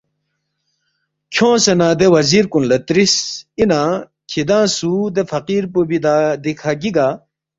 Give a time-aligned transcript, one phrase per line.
[1.33, 3.13] کھیونگسے نہ دے وزیر کُن لہ ترِس،
[3.59, 3.81] ”اِنا
[4.29, 5.97] کِھدانگ سُو دے فقیر پو بی
[6.43, 7.07] دیکھہ گِگا؟“